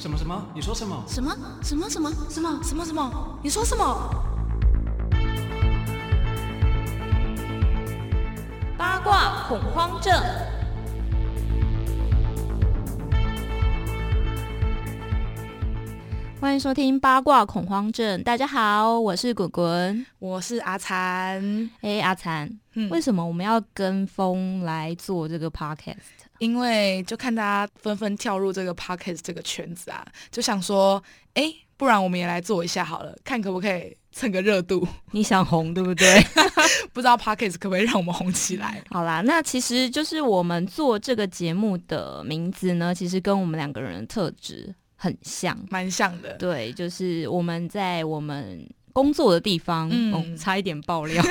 [0.00, 0.42] 什么什么？
[0.54, 1.04] 你说什么？
[1.06, 3.38] 什么什么什么什么什么什么？
[3.42, 4.24] 你说什么？
[8.78, 10.10] 八卦恐慌症。
[16.40, 18.22] 欢迎收听八卦恐慌症。
[18.22, 21.70] 大家好，我是滚滚，我是阿残。
[21.82, 22.50] 哎，阿残，
[22.88, 26.19] 为什么我们要跟风来做这个 podcast？
[26.40, 31.00] 因为就看大家纷纷跳入这个 podcast 这个圈子啊，就想说，
[31.34, 34.86] 哎，不然我们也来做一下好了，看可不可以蹭个热度。
[35.12, 36.20] 你想红对不对？
[36.92, 38.82] 不知道 podcast 可不可以让我们红起来？
[38.90, 44.74] 好啦，那其实就是我们做这个节目的名字呢，其实跟我们两个人的特质。
[45.02, 46.34] 很像，蛮像的。
[46.34, 51.22] 对，就是我们在我们工作的地方，嗯，差一点爆料。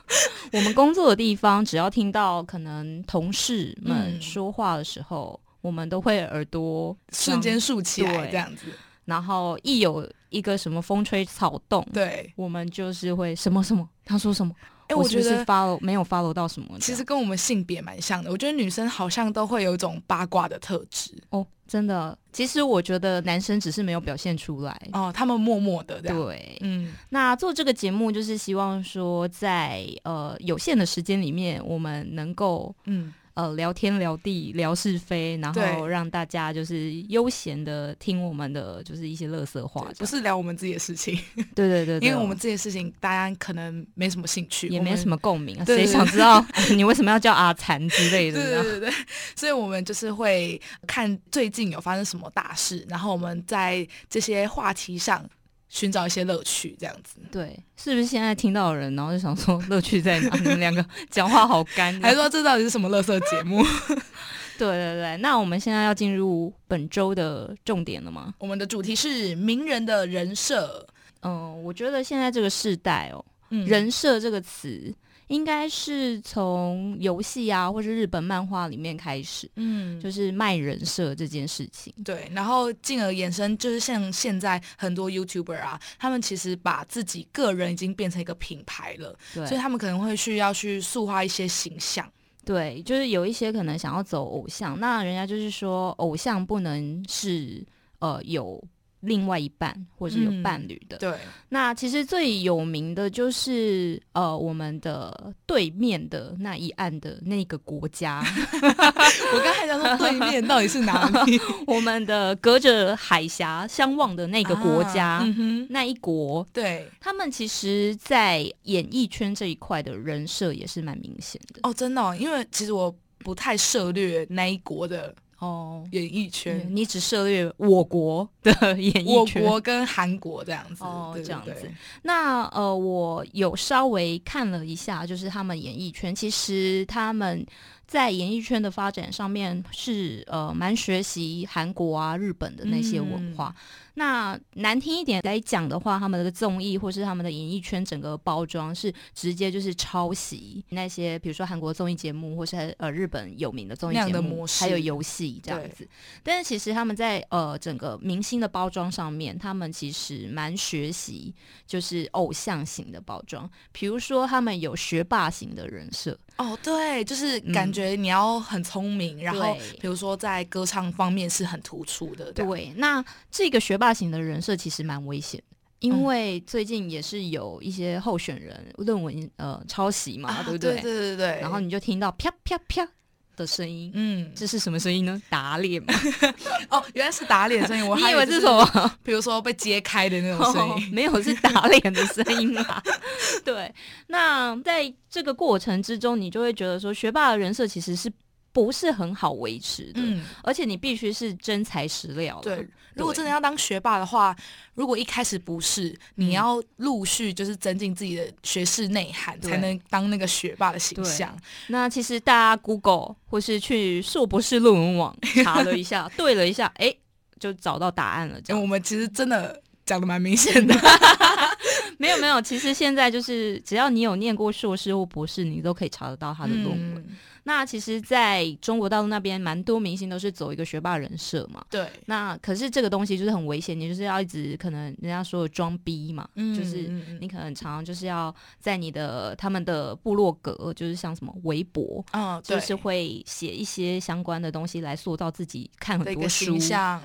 [0.52, 8.66] 我们工作的地方，只要听到可能同事们说话的时候，我们都会耳朵瞬间竖起来，这样子。
[9.04, 14.52] 然后一有一个什么风吹草动，对，我们就是会什么什么，他说什么。
[14.88, 18.30] 哎，我觉得 follow 没有 follow 到什么，其实跟我们性别蛮像的。
[18.30, 22.16] 我觉得女生好像都会有一种八卦的特质哦，真的。
[22.32, 26.92] 其实我觉得男生只是没有表现出来哦，他们默默的对，嗯。
[27.08, 33.12] 那做这个节目就是希望说，在呃有限的时间里面，我们能够嗯。
[33.36, 41.14] 呃，聊天聊地聊是非，然后让大家就是悠闲的听我们的就是一些乐色话，不是聊我们自己的事情。
[41.54, 46.42] 对对对，因为我们自己的事情大家可能没什么兴趣，也没什么共鸣， 谁想知道
[46.74, 48.42] 你为什么要叫阿残之类的？
[48.42, 48.90] 对对对，
[49.36, 55.22] 所以我们就是会看最近有发生什么大事，然后我们在这些话题上。
[55.68, 57.16] 寻找一些乐趣，这样子。
[57.30, 60.36] 对，是不是现在听到的人，然后就想说乐趣在哪？
[60.36, 63.62] 你们两个 讲话好干， 还说这到底是什么乐色节目？
[64.58, 68.34] 对对对，那我们现在要进入本周的重点了吗？
[68.38, 70.86] 我们的主题是名人的人设。
[71.22, 74.94] 嗯，我觉得现在这个时代哦，人设这个词。
[75.28, 81.92] 应该是从游戏啊，或是日本漫画里面开始，嗯，就是卖人设这件事情。
[82.04, 92.10] 对，然后进而延伸，就是像现在很多 YouTuber 啊，他们其实把自己个人已经变成一个品牌了，所以他们可能会需要去塑化一些形象。
[92.44, 97.66] 对，就是有一些可能想要走偶像，那人家就是说，偶像不能是
[97.98, 98.62] 呃有。
[99.06, 101.14] 另外一半，或是有伴侣的，对。
[101.48, 108.20] 那其实最有名的就是呃，我们的对面的那一岸的那个国家。
[108.62, 111.40] 我刚才想说对面到底是哪里？
[111.66, 115.24] 我们的隔着海峡相望的那个国家，
[115.70, 116.46] 那一国。
[116.52, 121.60] 对，他们其实，在演艺圈这一块的人设也是蛮明显的。
[121.62, 125.14] 哦，真的，因为其实我不太涉猎那一国的。
[125.38, 131.70] 哦，演艺圈，你只涉猎我国的演艺圈，我国跟韩国这样子，哦，这样子。
[132.02, 137.46] 那呃，我有稍微看了一下，就是他们演艺圈，其实他们。
[137.86, 143.54] 在演艺圈的发展上面是呃蛮学习韩国啊日本的那些文化。
[143.98, 155.88] 那难听一点来讲的话，他们的综艺或是他们的演艺圈整个包装是直接就是抄袭那些比如说韩国综艺节目或是呃日本有名的综艺节目，还有游戏这样子。
[156.22, 161.34] 但是其实他们在呃整个明星的包装上面，他们其实蛮学习
[161.66, 163.50] 就是偶像型的包装。
[163.72, 166.18] 比如说他们有学霸型的人设。
[166.36, 172.30] 哦，对，就是感觉你要很聪明，然后比如说在歌唱方面是很突出的。
[172.30, 180.74] 对，那这个学霸型的人设其实蛮危险的，因为最近也是有一些候选人论文呃抄袭嘛，对不对？
[180.74, 181.40] 对对对对。
[181.40, 182.88] 然后你就听到啪啪啪。
[183.36, 185.20] 的声音，嗯，这是什么声音呢？
[185.28, 185.92] 打脸吗？
[186.72, 192.82] 哦，原来是打脸声音，我 还以为是什么，比如说被揭开的那种声音，没有，是打脸的声音啊。
[193.44, 193.70] 对，
[194.06, 198.10] 那在这个过程之中，你就会觉得说，学霸的人设其实是。
[198.56, 202.40] 不是很好维持的，嗯，而且你必须是真材实料。
[202.42, 204.34] 对，如果真的要当学霸的话，
[204.72, 211.36] 如果一开始不是，你要陆续就是增进自己的学识内涵，才能当那个学霸的形象。
[211.66, 215.14] 那其实大家 Google 或是去硕博士论文网
[215.44, 216.90] 查了一下，对了一下，哎，
[217.38, 218.40] 就找到答案了。
[218.58, 220.74] 我们其实真的讲的蛮明显的，
[221.98, 227.04] 没有没有，其实现在就是只要你有念过硕士或博士，你都可以查得到他的论文。
[227.48, 231.64] 那其实在中国大陆那边，蛮多明星都是走一个学霸人设嘛。
[231.70, 231.88] 对。
[232.06, 236.90] 那可是这个东西就是很危险，你就是要一直可能人家说装逼嘛，就是
[237.20, 246.58] 你可能常常就是要在你的他们的部落格，就是像什么微博，嗯，就是会写一些相关的东西来塑造自己，看很多书，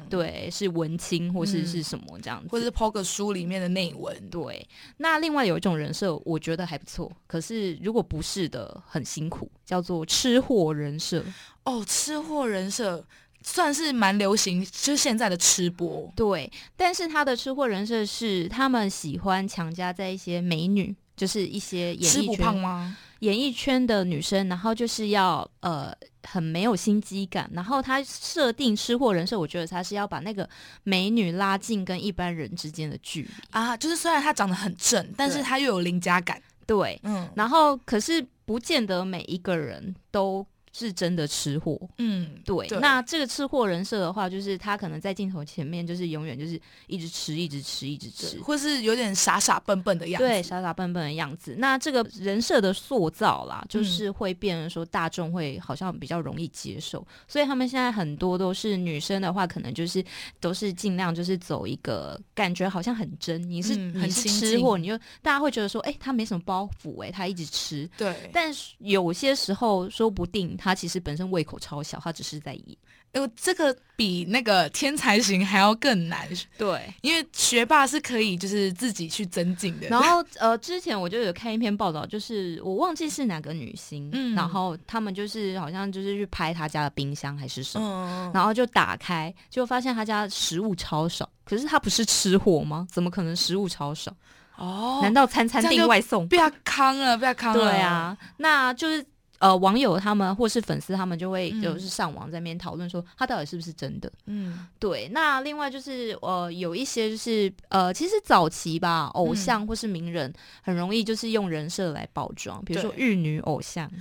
[0.09, 4.29] 对，是文青或是是什么这样子，或者是抛个书里面的内文。
[4.31, 4.67] 对。
[4.97, 11.23] 那另外有一种人设，我觉得还不错，可是如果不是的，很辛苦，叫做吃货人设。
[11.63, 13.05] 哦，吃货人设
[13.43, 16.11] 算是蛮流行，就是现在的吃播。
[16.15, 22.97] 对，但是他的吃货人设是他们喜欢强加在一些美女，就是一些演艺圈吗？
[23.19, 25.93] 演艺圈的女生，然后就是要呃
[26.23, 30.49] 很没有心机感，然后他设定吃货人设，我觉得他是要把那个
[30.81, 36.41] 美女拉近跟一般人之间的距离啊，就是虽然她长得很正，但是她又有邻家感。
[36.65, 40.47] 对，嗯，然后可是不见得每一个人都。
[40.73, 42.65] 是真的吃货，嗯，对。
[42.79, 50.25] 那这个吃货人设的话，就是他可能在镜头前面，就是永远就是一直吃，一直吃，一直吃，或是有点傻傻笨笨的样子。
[50.25, 51.55] 对，傻傻笨笨的样子。
[51.57, 60.01] 那这个人设的塑造啦，就是会变成说大众会好像比较容易接受，所以他们现在很多都是女生的话，可能就是
[60.39, 67.89] 都是尽量就是走一个感觉好像很真，你是你是吃货，你就大家会觉得说，哎，他没什么包袱，哎，他一直吃。
[67.97, 68.15] 对。
[68.31, 70.57] 但有些时候说不定。
[70.61, 72.77] 他其实本身胃口超小，他只是在演。
[73.13, 76.25] 哎，这个比那个天才型还要更难。
[76.57, 79.87] 对，因为学霸是可以就是自己去增进的。
[79.89, 91.29] 然后呃，之前我就有看一篇报道，就是我忘记是哪个女星，嗯，然后他们就是好像就是去拍他家的冰箱还是什么，然后就打开，就发现他家食物超少。
[91.43, 92.87] 可是他不是吃货吗？
[92.89, 94.15] 怎么可能食物超少？
[94.55, 96.25] 哦，难道餐餐订外送？
[96.29, 97.71] 不要康了，不要康了。
[97.71, 99.05] 对啊，那就是。
[99.41, 104.11] 呃，网友他们或是粉丝他们就会就是上网在那边讨论说他到底是不是真的？
[104.27, 105.09] 嗯，对。
[105.11, 113.91] 那另外就是呃，有一些就是呃，其实早期吧，偶像或是名人很容易就是用人设来包装，比如说玉女偶像，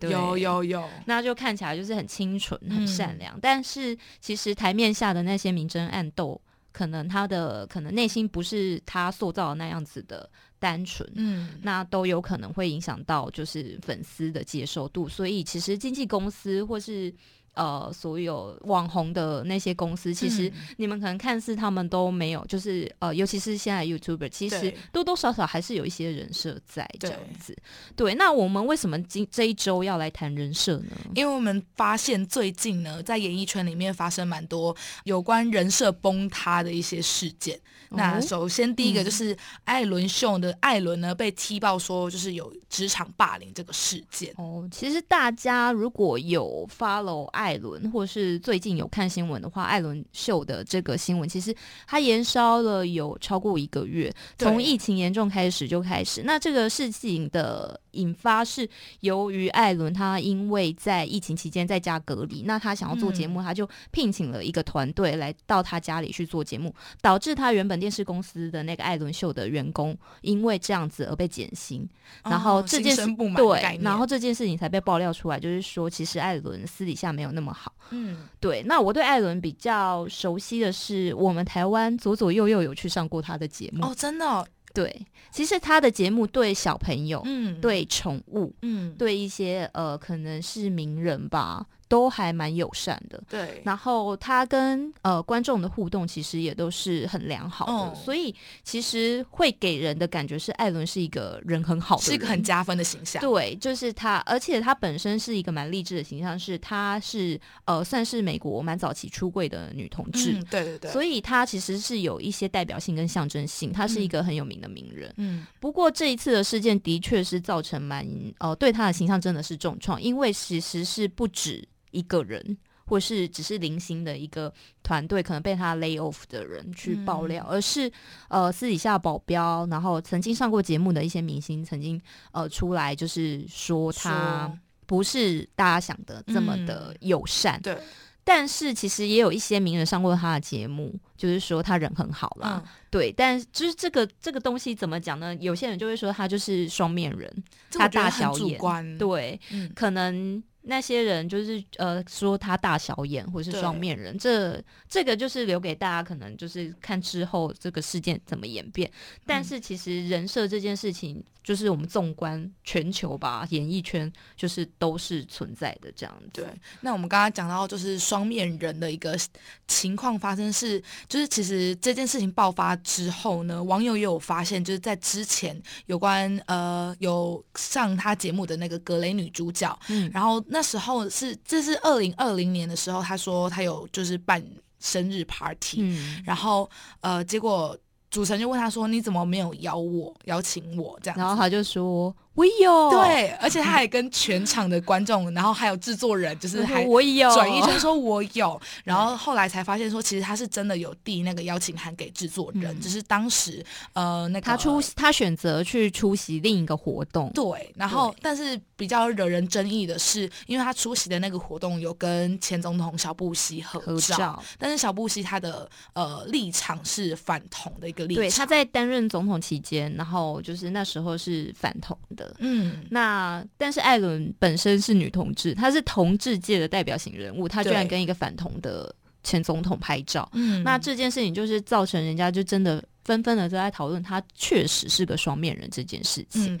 [0.00, 6.38] 有有有，那就看起来就是很清纯、很善良，但是其实台面下的那些明争暗斗，
[6.72, 10.28] 可能他的可能内心不是他塑造的那样子的。
[10.58, 17.12] 单纯，嗯，那都有可能会影响到就是粉丝的接受度，所以其实经纪公司或是。
[17.54, 27.56] 呃，所有网红的那些公司，其实你们可能看似他们都没有，就是呃，尤其是现在 YouTuber，其实多多少少还是有一些人设在这样子。
[27.96, 30.96] 对，那我们为什么今这一周要来谈人设呢？
[31.16, 37.58] 因为我们发现最近呢，在演艺圈里面发生蛮多有关人设崩塌的一些事件。
[37.90, 44.32] 那首先第一个就是艾伦秀的艾伦呢，被踢爆说就是有职场霸凌这个事件。
[44.36, 51.54] 哦，其实大家如果有 follow 艾艾伦，或是最近有看新闻的话，艾伦秀的这个新闻，其实
[51.86, 56.22] 它延烧了有超过一个月，从疫情严重开始就开始。
[56.24, 57.80] 那这个事情的。
[57.98, 58.68] 引发是
[59.00, 71.86] 由于艾伦他因为在疫情期间在家隔离，那他想要做节目，他就聘请了一个团队来到他家里去做节目，导致他原本电视公司的那个艾伦秀的员工因为这样子而被减薪，
[72.22, 73.04] 然后这件事
[73.36, 77.72] 对，然后这件事情才被爆料出来，就是说其实艾伦私底下没有那么好。
[77.90, 78.62] 嗯，对。
[78.64, 84.46] 那我对艾伦比较熟悉的是，我们台湾左左右右有去上过他的节目哦，真的。
[84.74, 91.66] 对，其实他的节目对小朋友，嗯，对宠物，嗯，对一些呃，可能是名人吧。
[91.88, 93.62] 都还蛮友善的，对。
[93.64, 103.20] 然后他跟呃观众的互动其实也都是很良好的，所以其实会给人的感觉是艾伦是一个人很好的，是一个很加分的形象。
[103.22, 110.90] 对，就是他，而且他本身是一个蛮励志的形象，是他是呃算是美国蛮早期出柜的女同志，对对对。
[110.90, 115.10] 所以他其实是有一些代表性跟象征性，他是一个很有名的名人。
[115.16, 115.46] 嗯。
[115.58, 118.06] 不过这一次的事件的确是造成蛮
[118.40, 121.66] 呃对他的形象真的是重创，因为其实是不止。
[121.90, 124.52] 一个人，或是只是零星的一个
[124.82, 127.90] 团队，可能被他 lay off 的人去爆料，而是
[128.28, 132.00] 呃私底下保镖，然后曾经上过节目的一些明星，曾经
[132.32, 134.50] 呃出来就是说他
[134.86, 137.60] 不是大家想的这么的友善。
[137.62, 137.76] 对，
[138.24, 142.62] 但是其实也有一些名人上过他的节目，就是说他人很好啦。
[142.90, 145.34] 对，但就是这个这个东西怎么讲呢？
[145.36, 147.30] 有些人就会说他就是双面人，
[147.70, 148.58] 他大小眼。
[148.96, 149.38] 对，
[149.74, 150.42] 可能。
[150.68, 158.90] 那些人就是呃说他大小眼或是双面人，这这个就是留给大家可能就是看之后这个事件怎么演变。
[159.24, 166.42] 但是其实人设这件事情，就是我们纵观全球吧，演艺圈就是都是存在的这样子。
[166.42, 166.46] 对，
[166.82, 169.18] 那我们刚刚讲到就是双面人的一个
[169.66, 184.42] 情况发生是，就是其实这件事情爆发之后呢，网友也有发现，就是在之前有关呃有上他节目的那个格雷女主角，嗯然后那时候是这是二零二零年的时候，他说他有就是办
[184.80, 186.68] 生日 party，、嗯，然后
[187.00, 187.76] 呃结果
[188.10, 190.98] 主持人就问他说你怎么没有邀我邀请我？
[191.02, 197.28] 这样，然后他就说我有，对，而且他还跟全场的观众，然后还有制作人，就是还我有。
[197.34, 202.80] 转一圈说我有， 然后后来才发现说，其实他是真的有递那个邀请函给制作人，嗯。
[202.80, 214.40] 只是当时呃那个他出他选择去出席另一个活动，对，然后但是比较惹人争议的是，因为他出席的那个活动有跟前总统小布希合合照。
[214.56, 222.27] 但是小布希他的呃立场是反同的一个立场，对，他在担任总统期间，然后就是那时候是反同的。
[222.38, 230.28] 嗯那但是艾伦本身是女同志，她是同志界的代表型人物，她居然跟一个反同的前总统拍照。
[230.32, 236.54] 嗯那这件事情就是造成人家就真的纷纷的都在讨论，她确实是个双面人这件事情。
[236.54, 236.60] 嗯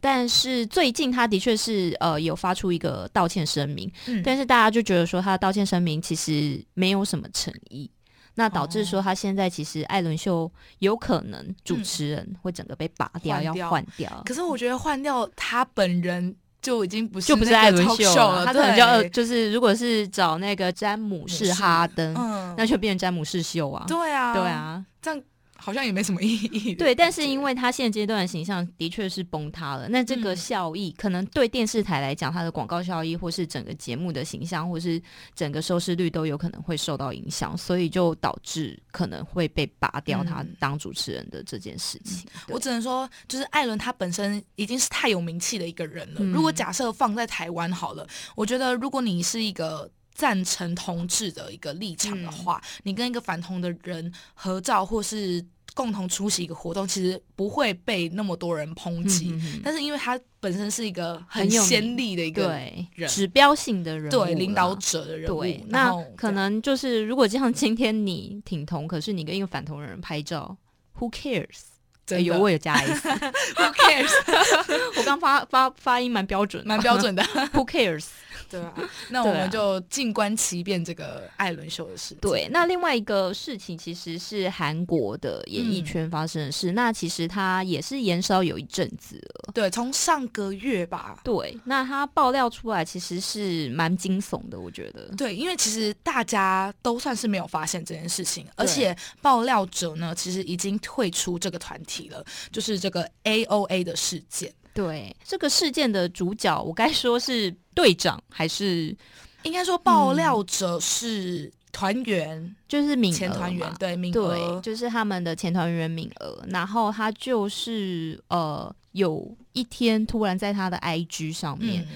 [0.00, 7.90] 但是最近他的确是呃有发出一个道歉声明，嗯但是大家就觉得说他的道歉声明其实没有什么诚意。
[8.38, 8.84] 那导致哦。
[8.84, 23.84] 说他现在其实艾伦秀有可能主持人会整个被拔掉，要换掉，可是我觉得换掉他本人就已经不是就不是艾伦秀秀了，他可能就要就是如果是找那个詹姆士士哈登，嗯，那就变成詹姆士秀啊。
[23.88, 25.20] 对啊，对，啊，这样
[25.68, 26.74] 好像也没什么意义。
[26.74, 34.98] 对，但是因为他现阶段的形象的确是崩塌了，那这个嗯效益、可能对电视台来讲，它的广告效益或是整个节目的形象，或是
[35.34, 42.26] 整个收视率都有可能会受到影响，所以就导致可能会被拔掉他嗯当主持人的这件事情。
[42.46, 46.20] 对我只能说，就是艾伦他本身已经是太有名气的一个人了。
[46.20, 55.44] 嗯如果假设放在台湾好了，我觉得如果你是一个赞成同志的一个立场的话，嗯你跟一个反同的人合照或是
[55.78, 59.28] 共同出席一个活动，其实不会被那么多人抨击。
[59.30, 70.56] 嗯哼哼但是因为他本身是一个很很有先例的一个对人指标性的人物对领导者的人物，对，那可能就是如果像今天你挺同，可是你跟一个反同的人拍照
[70.98, 71.60] ，Who cares？
[72.04, 74.10] 真的哎呦，我有加 S，who cares，
[74.98, 76.98] 我刚发发发音蛮标准，蛮标。
[76.98, 77.22] 准的。
[77.52, 78.06] Who cares？
[78.48, 78.72] 对啊，
[79.10, 82.18] 那我们就静观其变这个艾伦秀的事情。
[82.20, 89.52] 对，那另外一个事情其实是韩国的演艺圈发生的事，那其实它也是延烧有一阵子了。
[89.52, 91.20] 对，从上个月吧。
[91.22, 95.08] 对，那它爆料出来其实是蛮惊悚的，我觉得。
[95.16, 104.52] 对，因为其实大家都算是没有发现这件事情，而且爆料者呢，其实已经退出这个团体了，就是这个 A O A 的事件。
[104.74, 108.96] 对这个事件的主角，我该说是队长还是
[109.44, 121.88] 应该说，爆料者是团员、就是名前团员嘛，对名对，娥，就是他们的前团员名额，然后他就是呃有一天突然在他的 IG 上面，嗯，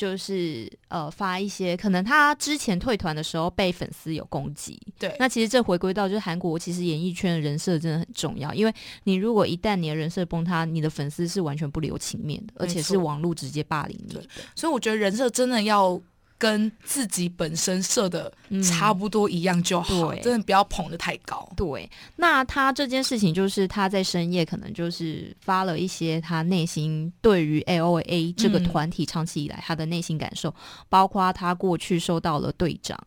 [0.00, 14.18] 就是呃发一些可能他之前退团的时候被粉丝有攻击，对，那其实这回归到就是韩国其实演艺圈的人设真的很重要，因为你如果一旦你的人设崩塌，你的粉丝是完全不留情面的，而且是网络直接霸凌你。
[14.56, 16.00] 所以我觉得人设真的要。
[16.40, 21.46] 跟自己本身设的嗯差不多一样就好，对真的不要捧得太高。
[21.54, 30.54] 对，那他这件事情就是他在深夜可能就是发了一些他内心对于 L O A 这个嗯团体长期以来他的内心感受，
[30.88, 32.98] 包括他过去受到了队长。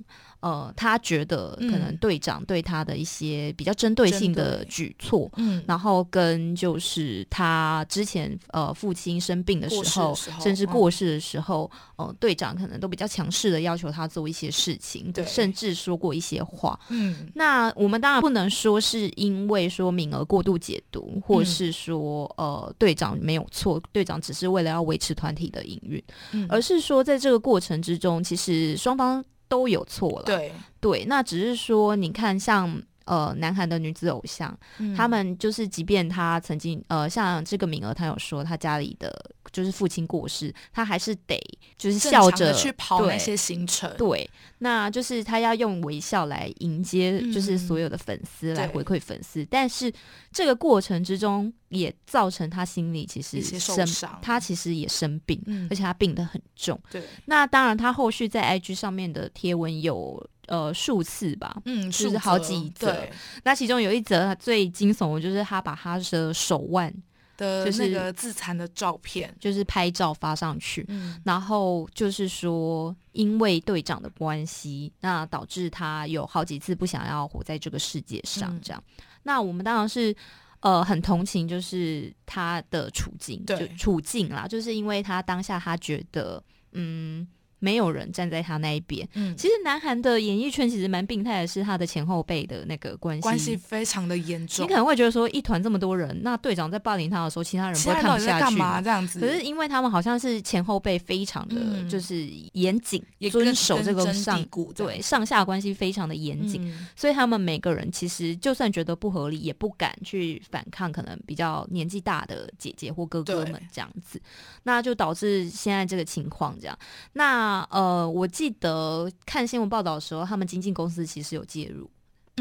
[0.44, 1.98] 呃，他觉得可能嗯。
[1.98, 10.68] 队长对他的一些比较针对性的举措，嗯，然后跟就是他之前呃父亲生病的时候，时候甚至嗯。
[10.68, 15.24] 过世的时候，呃队长可能都比较强势的要求他做一些事情，对。
[15.26, 16.78] 甚至说过一些话。
[16.90, 21.46] 嗯，那我们当然不能说是因为说敏儿过度解读，或嗯。
[21.46, 26.46] 是说、呃队长没有错，队长只是为了要维持团体的营运，嗯。
[26.50, 30.26] 而是说在这个过程之中，其实双方都有错了。
[30.26, 32.82] 对，对，那只是说你看像。
[33.06, 39.14] 呃，南韩的女子偶像，嗯他们就是，即便她曾经呃，像这个敏儿，她有说她家里的
[39.54, 41.40] 就是父亲过世，他还是得
[41.78, 43.90] 就是笑着去跑那些行程。
[43.98, 49.46] 对，那就是他要用微笑来迎接，就是所有的粉丝来回馈粉丝。
[49.50, 49.94] 但是
[50.32, 56.78] 这个过程之中，也造成他心里其实受伤，他其实也生病，而且他病得很重。
[56.92, 60.28] 对，那当然，他后续在 IG 上面的贴文有。
[60.48, 63.08] 呃，数次吧，嗯，就是好几则。
[63.46, 66.94] 那其中有一则最惊悚的，就是他把他的手腕
[67.38, 70.88] 的那个自残的照片，就是拍照发上去，
[71.24, 78.60] 然后就是说，因为队长的关系，那导致他有好几次不想要活在这个世界上。
[78.62, 78.84] 这样，
[79.24, 80.16] 那我们当然是
[80.60, 87.28] 呃很同情，就是他的处境，就处境啦，就是因为他当下他觉得，嗯。
[87.64, 89.08] 没有人站在他那一边。
[89.14, 94.66] 嗯，其实南韩的演艺圈其实蛮病态的，是他的前后辈的那个关系，关系非常的严重。
[94.66, 98.82] 你可能会觉得说，一团这么多人，那队长在霸凌他的时候，其他人不会看不下去嘛？
[98.82, 99.22] 这样子。
[99.22, 101.56] 可是因为他们好像是前后辈非常的
[101.90, 103.02] 就是严谨，
[103.32, 104.44] 遵守这个上
[104.76, 114.22] 对上下关系非常的严谨，所以他们每个人其实就算觉得不合理，也不敢去反抗，可能比较年纪大的姐姐或哥哥们这样子，
[114.64, 116.78] 那就导致现在这个情况这样。
[117.14, 121.90] 那那呃，我记得看新闻报道的时候，他们经纪公司其实有介入，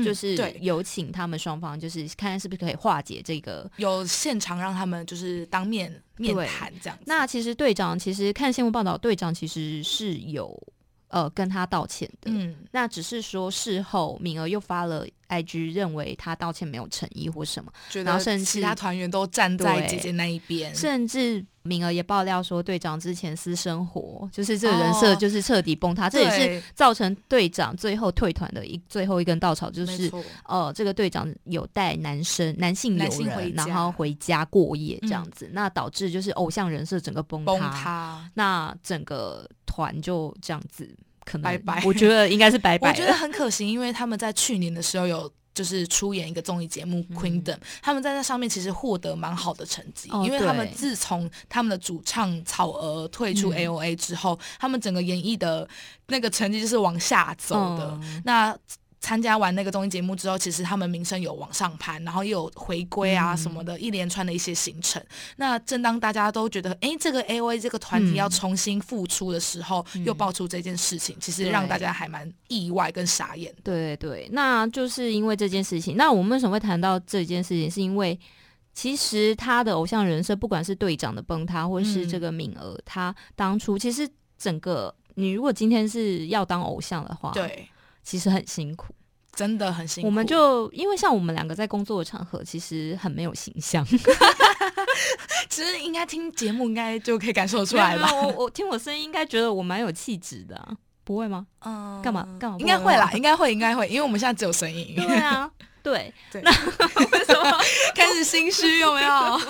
[0.03, 6.99] 就是有请他们双方，就是看看是不是可以化解这个，有现场让他们就是当面面谈这样。
[7.05, 10.59] 那其实队长其实看新闻报道，队长其实是有
[11.09, 15.07] 呃跟他道歉的，嗯，那只是说事后敏儿又发了。
[15.33, 17.73] IG 认为他道歉没有诚意或什么，
[18.05, 30.11] 然后甚至其他团员都站在姐姐那一边，甚至敏儿也爆料说队长之前私生活就是这个人设就是彻底崩塌，这也是造成队长最后退团的一最后一根稻草，就是
[30.45, 33.05] 呃这个队长有带男生男性友
[33.39, 40.95] 人然后回家过夜这样子，那导致就是偶像人设整个崩塌，那整个团就这样子。
[41.25, 42.91] 可能拜拜，我觉得应该是拜拜。
[42.91, 55.69] 我觉得很可惜，因为他们在去年的时候有就是出演一个综艺节目《Queendom》，他们在那上面其实获得蛮好的成绩，因为他们自从他们的主唱草娥退出 A O A 之后，他们整个演艺的
[56.09, 58.01] 那个成绩就是往下走的。
[58.25, 58.57] 那
[59.03, 65.03] 参加完那个综艺节目之后，其实他们名声有往上攀，然后又有回归啊什么的一连串的一些行程。
[65.37, 73.53] 那正当大家都觉得，哎，这个 A O A 这个团体要重新复出的时候，又爆出这件事情，其实让大家还蛮意外跟傻眼。
[73.65, 75.97] 对对，那就是因为这件事情。
[75.97, 77.69] 那我们为什么会谈到这件事情？
[77.69, 78.17] 是因为
[78.73, 87.69] 其实他的偶像人设，不管是队长的崩塌，或是这个敏儿，他当初其实整个你如果今天是要当偶像的话，对。
[88.03, 88.95] 其实很辛苦，
[89.35, 90.07] 真的很辛苦。
[90.07, 93.85] 我们就因为像我们两个在工作的场合，其实很没有形象。
[95.49, 98.09] 其实应该听节目，应该就可以感受出来吧。
[98.15, 101.47] 我 我听我声音，应该觉得我蛮有气质的，不会吗？
[101.61, 102.57] 嗯，干嘛干嘛？
[102.59, 104.95] 应该会啦，应该会，应该会，因为我们现在只有声音。
[104.97, 105.51] 对啊，
[105.83, 106.41] 对 对。
[106.43, 107.59] 那为什么
[107.95, 108.79] 开始心虚？
[108.79, 109.41] 有没有？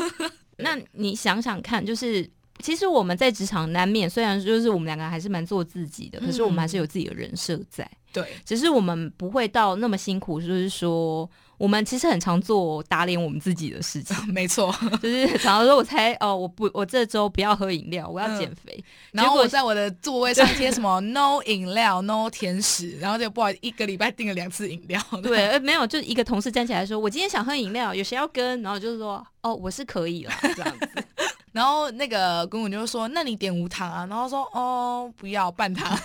[0.57, 2.29] 那你想想看，就是。
[2.63, 7.89] 其实我们在职场难免，虽然就是我们两个还是蛮做自己的，可是我们还是有自己的人设在。
[8.13, 14.15] 对，只是我们不会到那么辛苦，就是说，我们其实很常做打脸我们自己的事情。
[14.35, 14.71] 没错，
[15.03, 18.85] 就是常常说，我猜哦，我不，我这周不要喝饮料，我要减肥。
[19.13, 25.03] 然后我在我的座位上贴什么 “no 饮料，no 甜食”，然后就不好一个礼拜订了两次饮料。
[25.23, 30.89] 对， 没有，就一个同事站起来说：“我今天想喝饮料，有谁要跟？”然后就是说：“哦，我是可以了。”这样子。
[31.53, 35.97] 然后那个公公就说：“那你点无糖啊？”然后说：“哦，不要半糖。”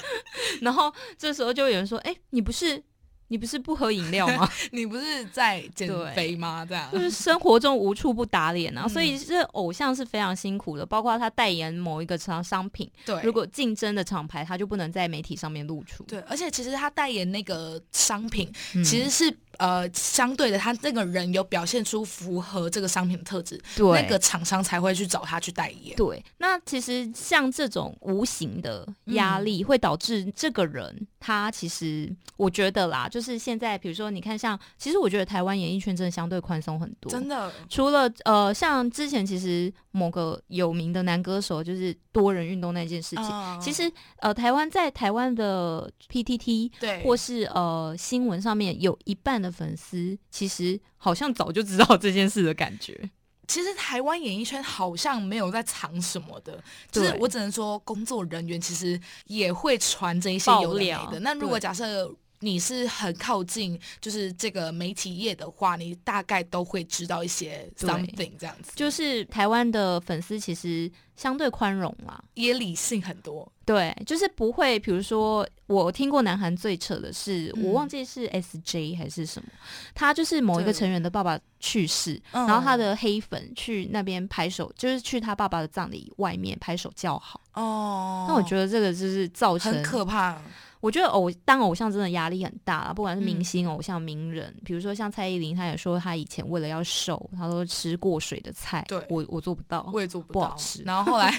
[0.60, 2.82] 然后这时候就有人说：“哎，你不是
[3.28, 4.50] 你不是不喝饮料吗？
[4.72, 6.66] 你不是在减肥吗？
[6.68, 8.88] 这样就是生活中无处不打脸啊！
[8.88, 16.02] 所以这偶像是非常辛苦的，包括他代言某一个商商品，对，如果竞争的厂牌，他就不能在媒体上面露出。
[16.04, 18.52] 对，而且其实他代言那个商品，
[18.84, 19.32] 其实是。
[19.60, 25.94] 呃，相对的，他那个人有表现出符合这个商品的特质，对那个厂商才会去找他去代言。
[25.96, 37.52] 对，那其实像这种无形的压力，会导致这个人他其实，我觉得啦，就是现在，比如说你看，像其实我觉得台湾演艺圈真的相对宽松很多，真的。
[37.68, 49.49] 除了呃，像之前其实某个有名的男歌手，就是多人运动那件事情，其实呃，台湾在台湾的 PTT 对，或是呃新闻上面有一半的。
[49.50, 53.10] 粉丝其实好像早就知道这件事的感觉。
[53.48, 61.18] 其实台湾演艺圈好像没有在藏什么的，就是我只能说工作人员其实也会传这一些有的没的。
[61.18, 72.22] 那如果假设你是很靠近就是这个媒体业的话，你大概都会知道一些 something 这样子，就是台湾的粉丝其实相对宽容啦。
[72.34, 73.50] 也理性很多。
[73.66, 79.48] 对，就是不会，比如说，我听过南韩最扯的是，嗯我忘记是 S J 还是什么，
[79.94, 87.40] 他就是某一个成员的爸爸去世，嗯然后他的黑粉去那边拍手，就是去他爸爸的葬礼外面拍手叫好。
[87.54, 90.40] 哦，那我觉得这个就是造成很可怕。
[90.80, 98.84] 我觉得偶当偶像真的压力很大啦，不管是明嗯星、偶像、名人，比如说像蔡依林，她也说她以前为了要瘦，她都吃过水的菜。
[98.88, 99.88] 对我我做不到。
[99.92, 101.30] 我也做不到不好吃然后后来，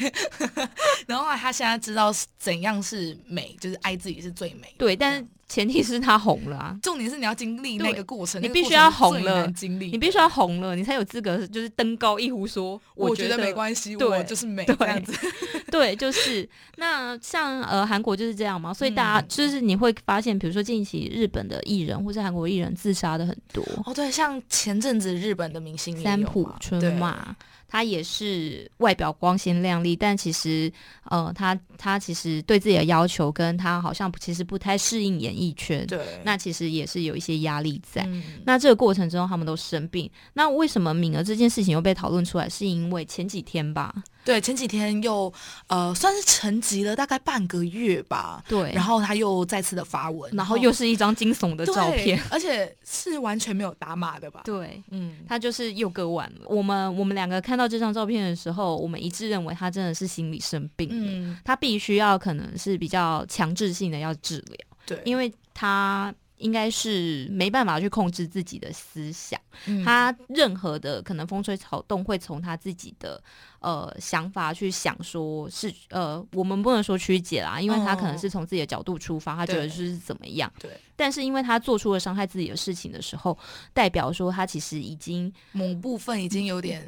[1.07, 4.75] 然后后来她现在知道怎样是美，就是爱自己是最美的。
[4.77, 15.13] 对，但是前提是他红了啊，重点是你要经历那个过程，你必须要红了经历，你必须要红了，你才有资格就是登高一呼说，觉我觉得没关系，我就是美对这样子。
[15.69, 27.35] 对，就是那像呃韩国就是这样嘛，所以大家、嗯就是你会发现，比如说近期日本的艺人或是韩国艺人自杀的很多，哦，对，像前阵子日本的明星三浦春马，
[27.67, 30.71] 他也是外表光鲜亮丽，但其实
[31.05, 38.03] 呃，他他其实对自己的要求跟他好像其实不太适应演艺圈，对，那其实也是有一些压力在。
[38.03, 40.09] 嗯那这个过程中，他们都生病。
[40.33, 42.47] 那为什么敏儿这件事情又被讨论出来？
[42.47, 43.93] 是因为前几天吧？
[44.23, 45.33] 对前几天又
[45.65, 54.41] 呃算是沉寂了大概半个月吧，对，然后他又再次的发文，然后又是一张惊悚的照片，而且是完全没有打码的吧？
[54.45, 54.83] 对。
[54.91, 56.45] 嗯，他就是又割腕了。
[56.47, 60.95] 我们我们两个看到这张照片的时候，我们一致认为他真的是心理生病了。
[60.95, 64.57] 嗯，他必须要可能是比较强制性的要治疗，
[64.95, 69.83] 对，因为他应该是没办法去控制自己的思想，嗯。
[69.83, 73.21] 他任何的可能风吹草动会从他自己的
[73.59, 80.71] 呃想法去想说是呃，我们不能说曲解啦，因为他可能是从自己的角度出发，他觉得是怎么样，对。
[80.95, 83.37] 但是因为他做出了伤害自己的事情的时候，
[83.71, 86.87] 代表说他其实已经某部分已经有点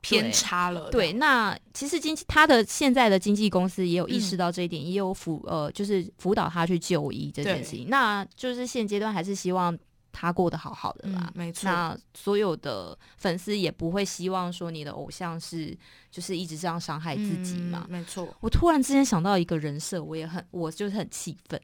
[0.00, 0.90] 偏差了。
[0.90, 7.88] 对，那其实经济他的现在的经纪公司也有意嗯识到这一点，也有辅呃，就是辅导他去就医这件事情。
[7.88, 9.76] 那就是现阶段还是希望
[10.12, 11.24] 他过得好好的啦。
[11.26, 11.68] 嗯，没错。
[11.68, 15.76] 那所有的粉丝也不会希望说你的偶像是
[16.10, 17.84] 就是一直这样伤害自己嘛。
[17.88, 18.28] 嗯没错。
[18.40, 21.60] 我突然之间想到一个人设，我也很，我就是很气愤，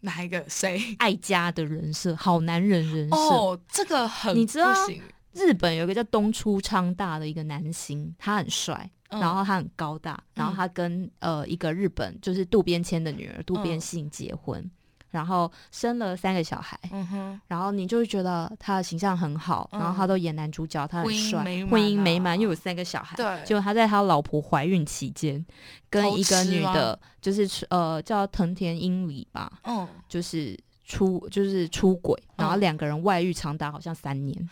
[0.00, 0.44] 哪一个？
[0.48, 0.80] 谁？
[0.98, 3.16] 爱家的人设，好男人人设。
[3.16, 5.02] 哦，这个很你知道不行
[5.36, 9.20] 日本有一个叫东出昌大的一个男星，他很帅，嗯。
[9.20, 14.68] 然后他很高大，然后他跟呃一个日本就是渡边谦的女儿渡边信结婚，
[15.10, 19.80] 然后生了三个小孩，嗯，然后你就会觉得他的形象很好，嗯。
[19.80, 23.16] 然后他都演男主角，他很婚姻帅，美满婚姻美啊满，又有三个小孩。
[23.16, 23.44] 对。
[23.44, 25.44] 结果他在他老婆怀孕期间，
[25.90, 34.48] 跟一个女的，就是呃叫藤田英里吧，嗯，就是出就是出轨，然后嗯两个人外遇长达好像三年，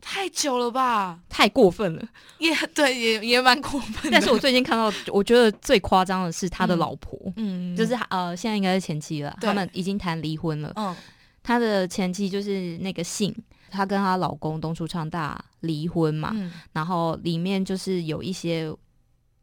[0.00, 1.20] 太久了吧？
[1.28, 2.08] 太过分了。
[2.38, 4.10] 也对，也也蛮过分的。
[4.12, 10.72] 但是我最近看到，我觉得最夸张的是他的嗯老婆，嗯，就是呃，现在应该是前妻了，他们已经谈离婚了。
[10.76, 10.94] 嗯
[11.40, 13.34] 他的前妻就是那个姓，
[13.70, 18.70] 她跟她老公东出昌大离婚嘛，嗯然后里面就是有一些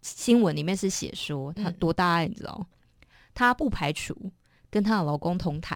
[0.03, 2.63] 新闻里面是写说她嗯多大爱，你知道？
[3.33, 4.15] 她不排除
[4.69, 5.75] 跟她的老公同台，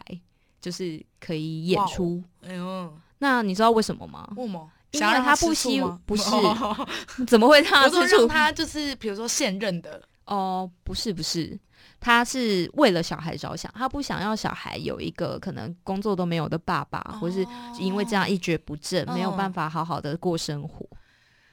[0.62, 2.24] 就是可以演出。
[2.46, 4.28] 哎呦，那你知道为什么吗？
[4.36, 4.70] 为什么？
[4.92, 6.88] 因为他不希不是哦
[7.28, 8.28] 怎么会让我说让她吃醋？
[8.28, 11.56] 他就是比如说现任的，哦，不是不是，
[12.00, 17.46] 他是为了小孩着想，他不想要小孩有一个可能工作都没有的爸爸，或是
[17.78, 20.84] 因为这样一蹶不振，没有嗯办法好好的过生活。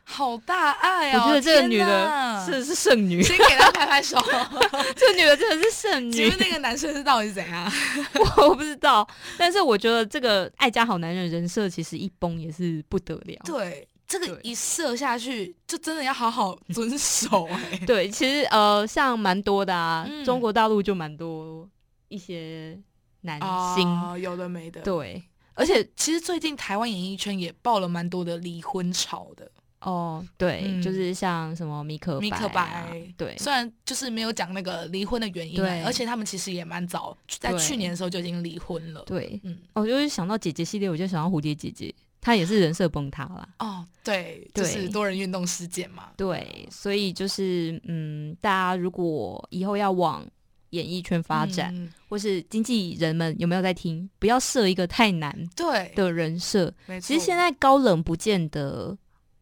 [0.09, 1.25] 好大爱啊！
[1.25, 2.07] 我觉得这个女的
[2.53, 4.19] 哪是是剩女，先给他拍拍手。
[4.97, 7.71] 这女的真的是剩女请问，那个男生是到底是怎样？
[8.39, 9.07] 我不知道。
[9.39, 13.41] 但是我觉得这个爱家好男人人设其实一崩也是不得了。
[13.45, 21.69] 对，这个一射下去，就真的要好好遵守哎、 对，其实呃，像蛮多的啊，嗯中国大陆就蛮多
[22.09, 22.79] 一些
[23.23, 23.41] 男
[23.75, 25.23] 星，哦，有的没的。，对，
[25.55, 29.51] 而且其实最近台湾演艺圈也爆了蛮多的离婚潮的，
[29.87, 39.05] 哦，对，嗯就是像什么米可米可白对，虽然就是没有讲那个离婚的原因啊，对而且他们其实也蛮早，在去年的时候就已经离婚了。
[39.07, 43.49] 对，嗯，我就是想到姐姐系列，我就想到蝴蝶姐姐，她也是人设崩塌了。
[43.61, 46.09] 哦，对，就是多人运动事件嘛。
[46.17, 50.27] 对，所以就是嗯，大家如果以后要往
[50.71, 54.11] 演艺圈发展，嗯或是经纪人们有没有在听？
[54.19, 56.75] 不要设一个太难对，的人设。
[57.01, 58.97] 其实现在高冷不见得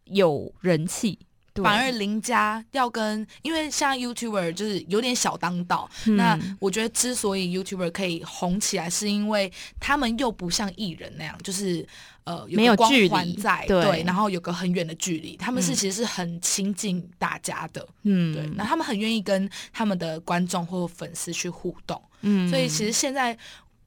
[0.04, 1.18] 有人气，
[1.54, 5.88] 反而邻家要跟，因为像 YouTuber 就是有点小当道。
[6.06, 6.16] 嗯。
[6.16, 11.86] 那我觉得之所以 YouTuber 可以红起来，是因为他们又不像艺人那样，就是
[12.24, 15.74] 呃没有光环在，对然后有个很远的距离，他们是嗯。
[15.74, 23.36] 其实是很亲近大家的，嗯，对，那他们很愿意跟他们的观众或粉丝去互动，嗯，所以其实现在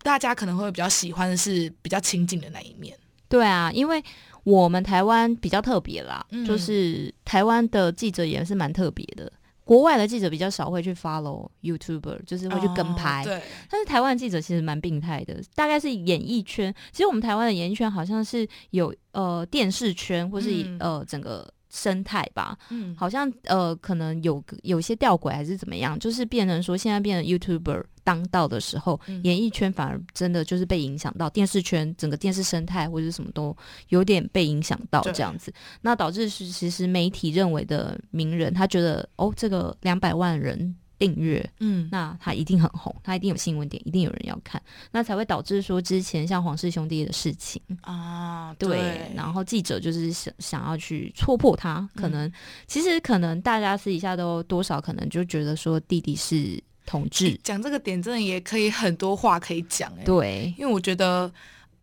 [0.03, 2.97] 大家可能会比较喜欢的是比较亲近的那一面。
[3.29, 4.01] 对啊，因为
[4.47, 9.29] 我们台湾比较特别啦，嗯就是台湾的记者也是蛮特别的。
[9.65, 13.23] 国外的记者比较少会去 follow YouTuber，就是会去跟拍。
[13.23, 16.73] 哦对，但是台湾的记者其实蛮病态的，大概是演艺圈。
[16.93, 21.45] 其实我们台湾的演艺圈好像是有呃电视圈或是、嗯呃整个
[21.77, 29.21] 生态吧，嗯，好像呃可能有个有些吊诡还是怎么样，就是变成说现在变成 YouTuber 当道的时候，嗯。
[29.23, 33.55] 演艺圈反而真的就是被影响到，电视圈整个电视生态或者什么都
[33.89, 52.31] 有点被影响到这样子，那导致是其实媒体认为的名人，他觉得哦这个两百万人订阅，嗯，那他一定很红，他一定有新闻点，一定有人要看，那才会导致说之前像黄氏兄弟的事情，啊，对，然后记者就是想想要去戳破他，可能、
[52.65, 61.31] 其实可能大家私底下都多少可能就觉得说弟弟是同志，讲这个点真的也可以很多话可以讲哎、对，因为我觉得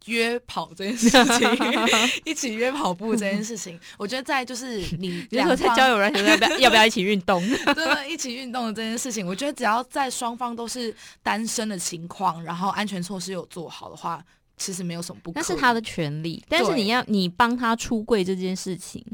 [0.07, 1.49] 约跑这件事情，
[2.25, 7.43] 一起约跑步这件事情， 我觉得在就是你 你两说在交友软件要不要要不要一起运动？
[7.67, 14.25] 真的一起运动的这件事情，我觉得只要在双方都是单身的情况，然后安全措施有做好的话，
[14.57, 15.43] 其实没有什么不可以。
[15.43, 19.05] 那是他的权利，但是你要你帮他出柜这件事情，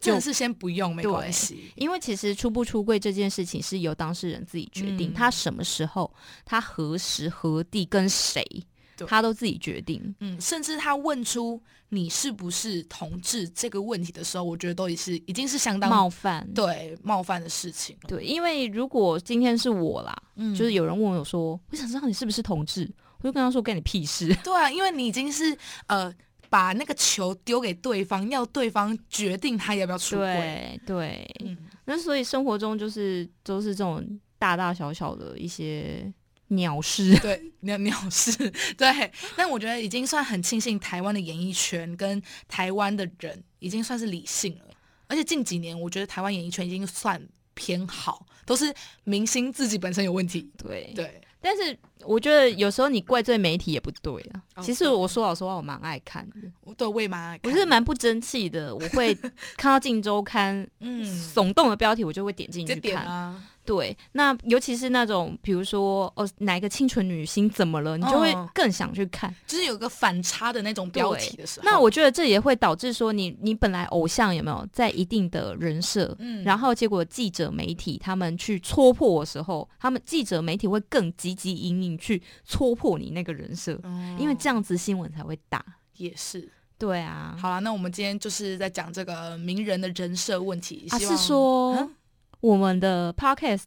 [0.00, 1.70] 真的是先不用没关系。
[1.76, 6.12] 因为其实出不出柜这件事情是由当事人自己决定，嗯他什么时候、
[6.44, 8.64] 他何时何地跟谁对，
[9.06, 10.14] 他都自己决定。
[10.20, 18.08] 嗯，甚至他问出你是不是同志这个问题的时候，我觉得都已是已经是相当冒犯，对冒犯的事情了。
[18.08, 24.28] 对，因为如果今天是我啦，嗯就是有人问我说，我想知道你是不是同志，我就跟他说，干你屁事。
[24.42, 26.12] 对啊，因为你已经是呃
[26.48, 30.26] 把那个球丢给对方，要对方决定他要不要出轨。
[30.26, 34.02] 对对，嗯，那所以生活中就是都是这种
[34.38, 36.12] 大大小小的一些
[36.54, 37.18] 鸟事。
[37.18, 38.32] 对，鸟鸟事，
[38.76, 39.12] 对。
[39.36, 44.74] 但我觉得已经算很庆幸台湾的演艺圈跟台湾的人已经算是理性了，
[45.06, 47.20] 而且近几年我觉得台湾演艺圈已经算
[47.54, 48.72] 偏好，都是
[49.04, 50.50] 明星自己本身有问题。
[50.56, 54.42] 对，对，但是我觉得有时候你怪罪媒体也不对啊。
[54.56, 58.74] 哦其实我说老实话，我蛮爱看的，我对我也蛮爱看我是蛮不争气的。
[58.74, 59.14] 我会
[59.56, 62.80] 看到《镜周刊》嗯，耸动的标题，我就会点进去看。
[62.80, 69.32] 点啊，对，那尤其是那种，比如说哦，哪一个清纯女星怎么了，你就会嗯更想去看。
[69.46, 71.64] 就是有个反差的那种标题的时候。
[71.64, 85.64] 那我觉得这也会导致说你，你本来偶像有没有在一定的人设，嗯然后结果记者媒体他们去戳破的时候，他们记者媒体会更积极引领去戳破你那个人设，哦因为这样子新闻才会大。
[85.98, 86.48] 也是。
[86.78, 90.88] 对啊，好了，那我们今天就是在讲这个名人的人设问题。
[90.90, 91.94] 啊是说、嗯
[92.42, 93.62] 我们的 podcast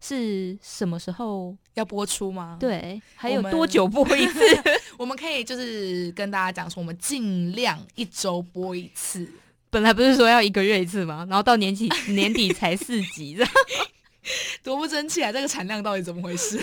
[0.00, 1.54] 是什么时候？
[1.74, 4.40] 要播出吗？，对，还有多久播一次？
[4.96, 9.30] 我们可以就是跟大家讲说，我们尽量一周播一次。
[9.68, 11.26] 本来不是说要一个月一次吗？
[11.28, 13.52] 然后到年底 年底才四集，这 样
[14.62, 15.30] 多不争气啊！
[15.30, 16.58] 这个产量到底怎么回事？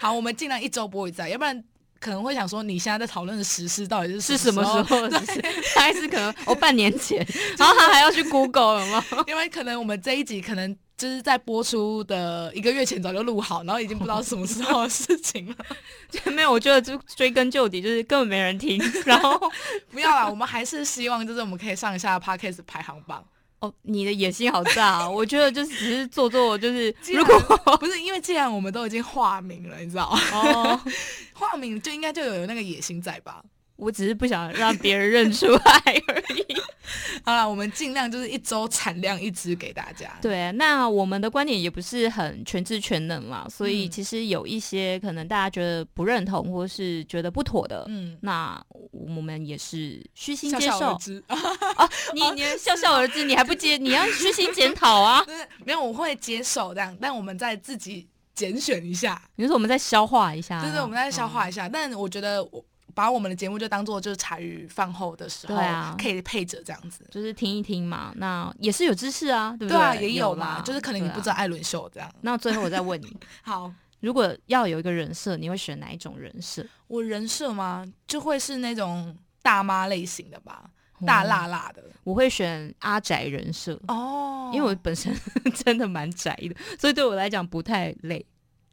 [0.00, 1.62] 好，我们尽量一周播一次啊，要不然
[2.04, 5.00] 可能会想说，你现在在讨论的实施到底是是什么时候？
[5.00, 5.08] 候？
[5.18, 5.42] 只是
[5.78, 9.02] 还是可能哦半年前，然后他还要去 Google 了吗？
[9.26, 15.56] 因为可能我们这一集可能就是在播出的一个月前早就录好，然后已经不知道什么时候的事情了。
[16.30, 18.78] 没有，我觉得就追根究底，就是根本没人听。
[19.06, 19.40] 然后
[19.90, 23.24] 不要啦，我们还是希望就是我们可以上一下 podcast 排行榜。
[23.64, 27.38] 哦，你的野心好大、啊，我觉得就是只是做做，就是如果
[27.78, 30.20] 不是因为既然我们都已经化名了，你知道吗？
[30.32, 30.80] 哦，
[31.34, 33.42] 化名就应该就有那个野心在吧？
[33.76, 35.62] 我只是不想让别人认出来
[36.08, 36.54] 而已。
[37.24, 40.16] 好了，我们尽量就是一周产量一支给大家。
[40.20, 50.98] 对，那我们的观点也不是很全知全能嘛，所以嗯其实有一些可能大家觉得不认同或是觉得不妥的，嗯，那我们也是虚心接笑笑而受。
[50.98, 51.24] 知。
[52.14, 55.22] 你你笑笑而知，你还不接，你要虚心检讨啊！
[55.24, 55.34] 对，
[55.64, 59.20] 没有，我会接受这样，但我们再自己拣选一下。
[59.36, 61.68] 你说我们再消化一下，对对，我们再消化一下。
[61.68, 65.56] 但我觉得我把我们的节目就当做就是茶余饭后的时候，
[65.98, 67.04] 可以配着这样子。
[67.10, 72.10] 就是听一听嘛，那也是有知识啊，对不对啊，也有啦嘛，，就是可能你不知道艾伦秀这样。
[72.22, 76.64] 那最后我再问你， 好，如果要有一个人设，你会选哪一种人设？
[76.86, 80.70] 我人设吗，就会是那种大妈类型的吧，
[81.04, 81.82] 大辣辣的。
[82.04, 85.14] 我会选阿宅人设哦，因为我本身
[85.64, 88.24] 真的蛮宅的，所以对我来讲不太累。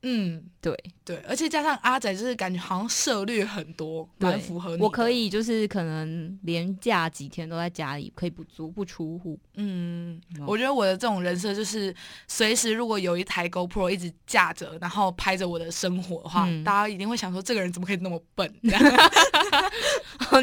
[0.03, 4.81] 嗯，对对，而且加上阿仔，就是感觉好像涉略很多，蛮符合你。
[4.81, 9.39] 我可以就是可能连假几天都在家里，可以不足不出户。
[9.55, 11.93] 嗯，我觉得我的这种人设就是
[12.27, 18.51] 随时如果有一台 GoPro 一直架着，然后拍着我的生活的话，大家一定会想说这个人怎么可以那么笨？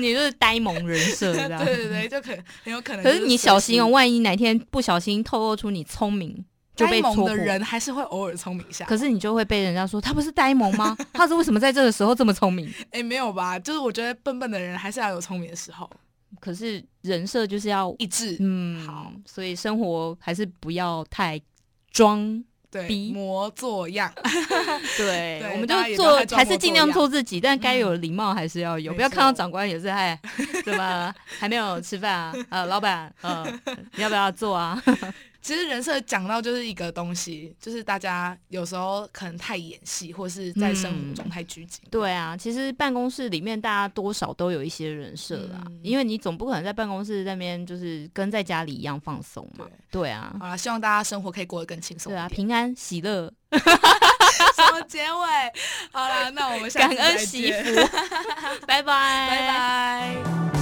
[0.00, 2.30] 你就是呆萌人设， 对对对，就可
[2.62, 3.02] 很有可能。
[3.02, 6.44] 可是你小心哦，万一哪天不小心透露出你聪明。
[6.86, 10.96] 呆萌的人还是会偶尔聪明一下，可是你就会被人家说他不是呆萌吗？
[11.12, 12.72] 他是为什么在这个时候这么聪明？
[12.92, 13.58] 哎，没有吧？
[13.58, 15.90] 就是我觉得笨笨的人还是要有聪明的时候。
[16.40, 21.40] 可是人设就是要一致，嗯，好，所以生活还是不要太
[21.90, 24.12] 装，对，模作样。
[24.98, 30.20] 对，我们就做，还是尽量做自己，但该有礼貌还是要有，不要看到长官也是哎，
[30.66, 32.34] 怎么 还没有吃饭啊？
[32.50, 33.46] 呃，老板，呃，
[33.94, 34.80] 你要不要做啊？
[35.48, 41.80] 其实人设讲到就是一个东西，就是大家有时候可能太演戏，或是在生活中太拘谨。
[41.90, 49.64] 对啊，其实办公室里面大家多少都有一些人设啦，因为你总不可能在办公室那边就是跟在家里一样放松嘛。
[49.90, 52.12] 对啊，好了，希望大家生活可以过得更轻松。
[52.12, 53.32] 对啊，平安喜乐。
[53.50, 55.52] 什么结尾？
[55.92, 57.74] 好了，那我们感恩惜福，
[58.68, 60.57] 拜拜，拜拜。